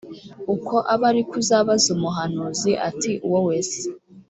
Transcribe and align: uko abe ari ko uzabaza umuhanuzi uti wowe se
uko 0.55 0.75
abe 0.93 1.05
ari 1.09 1.21
ko 1.29 1.33
uzabaza 1.41 1.87
umuhanuzi 1.95 2.71
uti 2.89 3.11
wowe 3.29 3.55
se 3.69 3.81